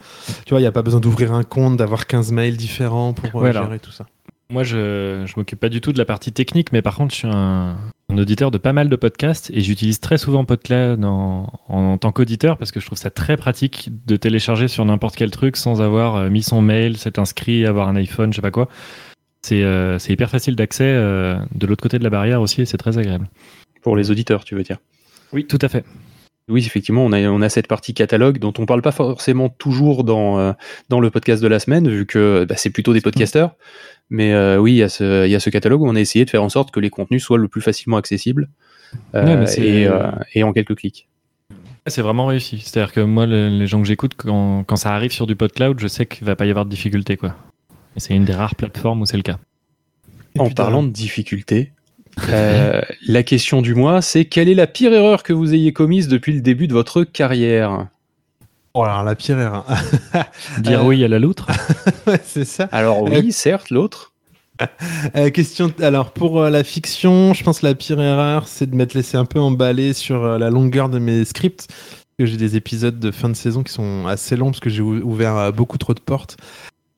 tu 0.47 0.51
vois, 0.51 0.61
il 0.61 0.63
n'y 0.65 0.69
a 0.69 0.73
pas 0.73 0.83
besoin 0.83 1.01
d'ouvrir 1.01 1.33
un 1.33 1.43
compte, 1.45 1.77
d'avoir 1.77 2.07
15 2.07 2.33
mails 2.33 2.57
différents 2.57 3.13
pour 3.13 3.43
euh, 3.43 3.47
alors. 3.47 3.65
gérer 3.65 3.79
tout 3.79 3.91
ça. 3.93 4.07
Moi, 4.51 4.63
je, 4.65 5.25
je 5.27 5.33
m'occupe 5.37 5.61
pas 5.61 5.69
du 5.69 5.81
tout 5.83 5.93
de 5.93 5.99
la 5.99 6.07
partie 6.07 6.33
technique, 6.33 6.73
mais 6.73 6.81
par 6.81 6.97
contre, 6.97 7.13
je 7.13 7.19
suis 7.19 7.29
un 7.31 7.77
auditeur 8.17 8.51
de 8.51 8.57
pas 8.59 8.73
mal 8.73 8.89
de 8.89 8.97
podcasts 8.97 9.51
et 9.53 9.61
j'utilise 9.61 10.01
très 10.01 10.17
souvent 10.17 10.45
PodCloud 10.45 11.05
en, 11.05 11.53
en, 11.69 11.99
tant 11.99 12.11
qu'auditeur 12.11 12.57
parce 12.57 12.73
que 12.73 12.81
je 12.81 12.87
trouve 12.87 12.97
ça 12.97 13.11
très 13.11 13.37
pratique 13.37 13.91
de 14.07 14.17
télécharger 14.17 14.67
sur 14.67 14.85
n'importe 14.85 15.17
quel 15.17 15.31
truc 15.31 15.57
sans 15.57 15.83
avoir 15.83 16.17
euh, 16.17 16.31
mis 16.31 16.43
son 16.43 16.63
mail, 16.63 16.97
s'être 16.97 17.19
inscrit, 17.19 17.67
avoir 17.67 17.89
un 17.89 17.97
iPhone, 17.97 18.33
je 18.33 18.37
sais 18.37 18.43
pas 18.43 18.51
quoi. 18.51 18.69
C'est 19.43 19.63
euh, 19.63 19.99
hyper 20.09 20.31
facile 20.31 20.57
d'accès 20.57 20.85
euh, 20.85 21.39
de 21.55 21.67
l'autre 21.67 21.83
côté 21.83 21.99
de 21.99 22.05
la 22.05 22.11
barrière 22.11 22.41
aussi 22.41 22.63
et 22.63 22.67
c'est 22.67 22.79
très 22.79 22.97
agréable. 22.97 23.29
Pour 23.83 23.97
les 23.97 24.11
auditeurs, 24.11 24.45
tu 24.45 24.55
veux 24.55 24.63
dire? 24.63 24.79
Oui, 25.33 25.47
tout 25.47 25.59
à 25.61 25.69
fait. 25.69 25.85
Oui, 26.49 26.65
effectivement, 26.65 27.05
on 27.05 27.13
a, 27.13 27.21
on 27.29 27.43
a 27.43 27.49
cette 27.49 27.67
partie 27.67 27.93
catalogue 27.95 28.39
dont 28.39 28.55
on 28.59 28.65
parle 28.67 28.81
pas 28.83 28.93
forcément 28.93 29.49
toujours 29.51 30.03
dans, 30.05 30.39
euh, 30.39 30.53
dans 30.89 30.99
le 31.01 31.11
podcast 31.11 31.43
de 31.43 31.49
la 31.49 31.59
semaine, 31.59 31.89
vu 31.89 32.07
que 32.07 32.47
bah, 32.49 32.55
c'est 32.57 32.71
plutôt 32.71 32.93
des 32.95 33.01
podcasteurs. 33.03 33.55
Mais 34.11 34.33
euh, 34.33 34.57
oui, 34.59 34.73
il 34.73 34.77
y, 34.77 34.83
a 34.83 34.89
ce- 34.89 35.27
il 35.27 35.31
y 35.31 35.35
a 35.35 35.41
ce 35.41 35.51
catalogue 35.51 35.83
où 35.83 35.87
on 35.89 35.95
a 35.95 36.01
essayé 36.01 36.25
de 36.25 36.31
faire 36.31 36.43
en 36.43 36.49
sorte 36.49 36.71
que 36.71 36.81
les 36.81 36.89
contenus 36.91 37.23
soient 37.23 37.37
le 37.37 37.49
plus 37.49 37.61
facilement 37.61 37.99
accessibles 37.99 38.49
euh, 39.15 39.45
Ouais, 39.45 39.61
et, 39.61 39.87
euh, 39.87 40.11
et 40.35 40.43
en 40.43 40.53
quelques 40.55 40.75
clics. 40.77 41.09
C'est 41.87 42.01
vraiment 42.03 42.27
réussi. 42.27 42.61
C'est-à-dire 42.61 42.93
que 42.93 43.01
moi, 43.01 43.27
le- 43.27 43.49
les 43.49 43.67
gens 43.67 43.81
que 43.83 43.87
j'écoute, 43.89 44.13
quand, 44.17 44.65
quand 44.65 44.77
ça 44.77 44.95
arrive 44.95 45.13
sur 45.13 45.27
du 45.27 45.37
PodCloud, 45.37 45.79
je 45.79 45.87
sais 45.89 46.07
qu'il 46.07 46.27
va 46.27 46.37
pas 46.37 46.47
y 46.47 46.51
avoir 46.51 46.65
de 46.65 46.71
difficulté, 46.71 47.17
quoi. 47.19 47.35
C'est 47.97 48.15
une 48.15 48.25
des 48.25 48.33
rares 48.35 48.55
plateformes 48.55 49.03
où 49.03 49.07
c'est 49.07 49.17
le 49.17 49.23
cas. 49.23 49.39
Et 50.35 50.41
En 50.41 50.51
parlant 50.51 50.83
de 50.83 50.89
difficultés, 50.91 51.73
euh, 52.29 52.81
la 53.07 53.23
question 53.23 53.63
du 53.63 53.75
mois, 53.75 54.03
c'est 54.03 54.25
quelle 54.25 54.49
est 54.49 54.55
la 54.55 54.67
pire 54.67 54.93
erreur 54.93 55.23
que 55.23 55.33
vous 55.33 55.55
ayez 55.55 55.73
commise 55.73 56.09
depuis 56.09 56.33
le 56.33 56.41
début 56.41 56.69
de 56.69 56.73
votre 56.73 57.05
carrière? 57.05 57.87
Oh, 58.75 58.83
alors 58.83 59.03
la 59.03 59.15
pire 59.15 59.39
erreur. 59.39 59.65
Dire 60.59 60.81
Euh, 60.81 60.85
oui 60.87 61.05
à 61.05 61.09
la 61.09 61.19
loutre. 61.19 61.47
Ouais, 62.07 62.21
c'est 62.25 62.45
ça. 62.45 62.69
Alors 62.73 63.03
oui, 63.03 63.33
certes, 63.33 63.71
l'autre. 63.71 64.13
Euh, 65.17 65.31
question. 65.31 65.73
Alors 65.81 66.11
pour 66.13 66.41
euh, 66.43 66.51
la 66.51 66.65
fiction, 66.65 67.33
je 67.35 67.45
pense 67.45 67.61
que 67.61 67.67
la 67.67 67.75
pire 67.75 68.01
erreur, 68.01 68.49
c'est 68.49 68.69
de 68.69 68.75
m'être 68.75 68.95
laissé 68.95 69.17
un 69.17 69.25
peu 69.25 69.39
emballer 69.41 69.93
sur 69.93 70.25
euh, 70.25 70.39
la 70.39 70.51
longueur 70.51 70.89
de 70.89 70.99
mes 70.99 71.25
scripts. 71.25 71.69
Que 72.19 72.27
j'ai 72.27 72.37
des 72.37 72.57
épisodes 72.57 72.99
de 72.99 73.13
fin 73.13 73.29
de 73.29 73.35
saison 73.37 73.63
qui 73.63 73.73
sont 73.73 74.07
assez 74.09 74.35
longs 74.35 74.47
parce 74.51 74.59
que 74.59 74.71
j'ai 74.71 74.83
ou- 74.83 75.01
ouvert 75.05 75.37
euh, 75.37 75.51
beaucoup 75.53 75.79
trop 75.79 75.95
de 75.95 76.01
portes. 76.01 76.37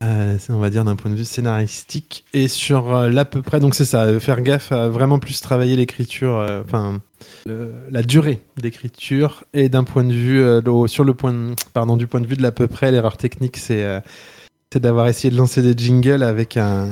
Euh, 0.03 0.39
on 0.49 0.59
va 0.59 0.71
dire 0.71 0.85
d'un 0.85 0.97
point 0.97 1.11
de 1.11 1.17
vue 1.17 1.27
scénaristique 1.27 2.25
et 2.33 2.49
sur 2.49 2.95
euh, 2.97 3.11
l'à 3.11 3.27
peu 3.27 3.43
près. 3.43 3.61
Donc 3.61 3.75
c'est 3.75 3.85
ça, 3.85 4.05
euh, 4.05 4.19
faire 4.21 4.41
gaffe 4.41 4.73
à 4.73 4.89
vraiment 4.89 5.19
plus 5.19 5.41
travailler 5.43 5.77
l'écriture, 5.77 6.39
euh, 6.39 6.63
enfin 6.65 7.01
la 7.47 8.03
durée 8.03 8.41
d'écriture 8.57 9.45
et 9.53 9.69
d'un 9.69 9.85
point 9.85 10.05
de 10.05 10.13
vue 10.13 10.43
sur 10.89 11.05
le 11.05 11.13
point, 11.15 11.33
de- 11.33 11.55
pardon, 11.75 11.97
du 11.99 12.07
point 12.07 12.21
de 12.21 12.27
vue 12.27 12.37
de 12.37 12.43
l'à 12.43 12.53
peu 12.53 12.67
près, 12.67 12.91
l'erreur 12.91 13.17
technique, 13.19 13.57
c'est 13.59 14.01
c'est 14.73 14.81
d'avoir 14.81 15.07
essayé 15.09 15.31
de 15.31 15.37
lancer 15.37 15.61
des 15.63 15.75
jingles 15.77 16.23
avec 16.23 16.57
un 16.57 16.91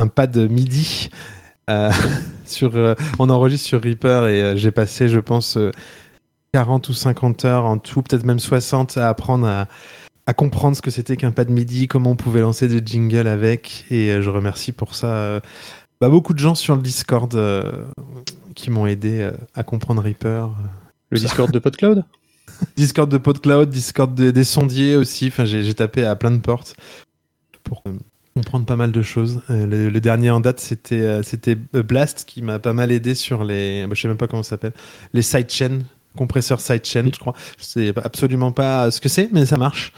un 0.00 0.06
pad 0.08 0.36
MIDI. 0.36 1.10
sur, 2.46 2.72
on 3.18 3.28
enregistre 3.28 3.66
sur 3.66 3.82
Reaper 3.82 4.26
et 4.28 4.56
j'ai 4.56 4.70
passé, 4.70 5.08
je 5.10 5.20
pense, 5.20 5.58
euh, 5.58 5.70
40 6.54 6.88
ou 6.88 6.94
50 6.94 7.44
heures 7.44 7.66
en 7.66 7.76
tout, 7.76 8.00
peut-être 8.00 8.24
même 8.24 8.38
60 8.38 8.96
à 8.96 9.10
apprendre 9.10 9.46
à, 9.46 9.66
à 10.28 10.34
comprendre 10.34 10.76
ce 10.76 10.82
que 10.82 10.90
c'était 10.90 11.16
qu'un 11.16 11.32
pad 11.32 11.48
MIDI, 11.48 11.88
comment 11.88 12.10
on 12.10 12.16
pouvait 12.16 12.42
lancer 12.42 12.68
des 12.68 12.82
jingles 12.84 13.26
avec. 13.26 13.86
Et 13.90 14.10
euh, 14.10 14.20
je 14.20 14.28
remercie 14.28 14.72
pour 14.72 14.94
ça 14.94 15.08
euh, 15.08 15.40
bah, 16.00 16.08
beaucoup 16.08 16.32
de 16.34 16.38
gens 16.38 16.54
sur 16.54 16.76
le 16.76 16.82
Discord 16.82 17.34
euh, 17.34 17.86
qui 18.54 18.70
m'ont 18.70 18.86
aidé 18.86 19.20
euh, 19.20 19.32
à 19.54 19.64
comprendre 19.64 20.02
Reaper. 20.02 20.50
Le 21.10 21.18
Discord 21.18 21.50
de 21.50 21.58
PodCloud? 21.58 22.04
Discord 22.76 23.10
de 23.10 23.18
PodCloud, 23.18 23.70
Discord 23.70 24.14
des, 24.14 24.32
des 24.32 24.44
sondiers 24.44 24.96
aussi. 24.96 25.28
Enfin, 25.28 25.44
j'ai 25.44 25.74
tapé 25.74 26.04
à 26.04 26.14
plein 26.14 26.30
de 26.30 26.38
portes 26.38 26.76
pour 27.64 27.82
euh, 27.86 27.92
comprendre 28.34 28.66
pas 28.66 28.76
mal 28.76 28.92
de 28.92 29.02
choses. 29.02 29.40
Le, 29.48 29.88
le 29.88 30.00
dernier 30.00 30.30
en 30.30 30.40
date, 30.40 30.60
c'était 30.60 31.22
c'était 31.22 31.56
Blast 31.56 32.24
qui 32.26 32.42
m'a 32.42 32.58
pas 32.58 32.72
mal 32.74 32.92
aidé 32.92 33.14
sur 33.14 33.42
les. 33.42 33.86
bah, 33.86 33.94
je 33.94 34.02
sais 34.02 34.08
même 34.08 34.16
pas 34.16 34.28
comment 34.28 34.42
ça 34.42 34.50
s'appelle. 34.50 34.74
Les 35.14 35.22
sidechains, 35.22 35.80
compresseurs 36.18 36.60
sidechain, 36.60 37.08
je 37.12 37.18
crois. 37.18 37.34
Je 37.58 37.64
sais 37.64 37.92
absolument 37.96 38.52
pas 38.52 38.90
ce 38.90 39.00
que 39.00 39.08
c'est, 39.08 39.30
mais 39.32 39.46
ça 39.46 39.56
marche. 39.56 39.92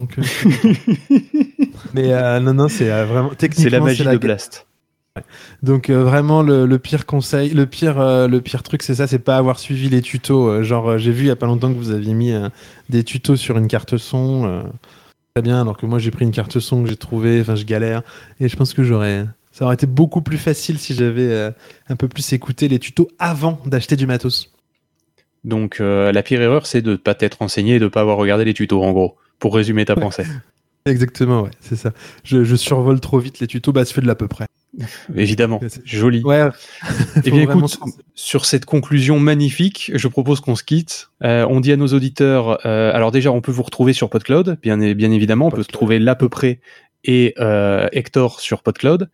Donc, 0.00 0.18
euh, 0.18 0.22
mais 1.94 2.12
euh, 2.12 2.40
non, 2.40 2.54
non, 2.54 2.68
c'est 2.68 2.90
euh, 2.90 3.04
vraiment 3.04 3.30
techniquement. 3.30 3.64
C'est 3.64 3.70
la 3.70 3.80
magie 3.80 4.02
la 4.04 4.12
de 4.14 4.18
Blast. 4.18 4.66
donc 5.62 5.90
euh, 5.90 6.02
vraiment 6.04 6.42
le, 6.42 6.64
le 6.66 6.78
pire 6.78 7.04
conseil, 7.04 7.50
le 7.50 7.66
pire, 7.66 8.00
euh, 8.00 8.26
le 8.28 8.40
pire 8.40 8.62
truc, 8.62 8.82
c'est 8.82 8.94
ça, 8.94 9.06
c'est 9.06 9.18
pas 9.18 9.36
avoir 9.36 9.58
suivi 9.58 9.88
les 9.90 10.00
tutos. 10.02 10.48
Euh, 10.48 10.62
genre 10.62 10.88
euh, 10.90 10.98
j'ai 10.98 11.12
vu 11.12 11.24
il 11.24 11.28
y 11.28 11.30
a 11.30 11.36
pas 11.36 11.46
longtemps 11.46 11.70
que 11.72 11.78
vous 11.78 11.90
aviez 11.90 12.14
mis 12.14 12.32
euh, 12.32 12.48
des 12.88 13.04
tutos 13.04 13.36
sur 13.36 13.58
une 13.58 13.68
carte 13.68 13.96
son, 13.98 14.46
euh, 14.46 14.62
très 15.34 15.42
bien. 15.42 15.60
Alors 15.60 15.76
que 15.76 15.86
moi 15.86 15.98
j'ai 15.98 16.10
pris 16.10 16.24
une 16.24 16.32
carte 16.32 16.58
son 16.60 16.82
que 16.82 16.88
j'ai 16.88 16.96
trouvée, 16.96 17.40
enfin 17.42 17.54
je 17.56 17.64
galère. 17.64 18.02
Et 18.40 18.48
je 18.48 18.56
pense 18.56 18.72
que 18.72 18.82
j'aurais, 18.82 19.26
ça 19.52 19.64
aurait 19.66 19.74
été 19.74 19.86
beaucoup 19.86 20.22
plus 20.22 20.38
facile 20.38 20.78
si 20.78 20.94
j'avais 20.94 21.28
euh, 21.30 21.50
un 21.90 21.96
peu 21.96 22.08
plus 22.08 22.32
écouté 22.32 22.68
les 22.68 22.78
tutos 22.78 23.08
avant 23.18 23.58
d'acheter 23.66 23.96
du 23.96 24.06
matos. 24.06 24.50
Donc 25.44 25.80
euh, 25.80 26.12
la 26.12 26.22
pire 26.22 26.40
erreur, 26.42 26.66
c'est 26.66 26.82
de 26.82 26.92
ne 26.92 26.96
pas 26.96 27.14
t'être 27.14 27.38
renseigné 27.38 27.76
et 27.76 27.78
de 27.78 27.84
ne 27.84 27.88
pas 27.88 28.00
avoir 28.00 28.16
regardé 28.16 28.44
les 28.44 28.54
tutos, 28.54 28.82
en 28.82 28.92
gros, 28.92 29.16
pour 29.38 29.54
résumer 29.54 29.84
ta 29.84 29.96
pensée. 29.96 30.24
Exactement, 30.86 31.42
ouais, 31.42 31.50
c'est 31.60 31.76
ça. 31.76 31.92
Je, 32.24 32.42
je 32.44 32.56
survole 32.56 33.00
trop 33.00 33.18
vite 33.18 33.40
les 33.40 33.46
tutos, 33.46 33.72
bah 33.72 33.84
je 33.86 33.92
fais 33.92 34.00
de 34.00 34.06
l'à 34.06 34.14
peu 34.14 34.28
près. 34.28 34.46
Évidemment, 35.16 35.60
joli. 35.84 36.22
Ouais. 36.22 36.48
Eh 37.24 37.30
bien, 37.30 37.42
écoute, 37.42 37.78
sur 38.14 38.44
cette 38.44 38.64
conclusion 38.64 39.18
magnifique, 39.18 39.90
je 39.94 40.08
propose 40.08 40.40
qu'on 40.40 40.56
se 40.56 40.64
quitte. 40.64 41.10
Euh, 41.22 41.46
on 41.48 41.60
dit 41.60 41.72
à 41.72 41.76
nos 41.76 41.88
auditeurs, 41.88 42.64
euh, 42.66 42.92
alors 42.94 43.10
déjà, 43.10 43.32
on 43.32 43.40
peut 43.40 43.52
vous 43.52 43.62
retrouver 43.62 43.92
sur 43.92 44.08
PodCloud, 44.08 44.58
bien, 44.62 44.78
bien 44.94 45.10
évidemment, 45.10 45.46
on 45.46 45.50
peut 45.50 45.56
PodCloud. 45.58 45.72
trouver 45.72 45.98
l'à 45.98 46.14
peu 46.14 46.28
près 46.28 46.60
et 47.04 47.34
euh, 47.38 47.88
Hector 47.92 48.40
sur 48.40 48.62
PodCloud. 48.62 49.10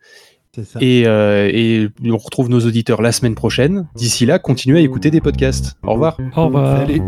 C'est 0.57 0.65
ça. 0.65 0.79
Et, 0.81 1.03
euh, 1.05 1.49
et 1.53 1.89
on 2.03 2.17
retrouve 2.17 2.49
nos 2.49 2.59
auditeurs 2.61 3.01
la 3.01 3.11
semaine 3.11 3.35
prochaine. 3.35 3.87
D'ici 3.95 4.25
là, 4.25 4.39
continuez 4.39 4.79
à 4.79 4.81
écouter 4.81 5.11
des 5.11 5.21
podcasts. 5.21 5.75
Au 5.83 5.93
revoir. 5.93 6.17
Au 6.35 6.45
revoir. 6.45 6.79
Salut. 6.79 7.01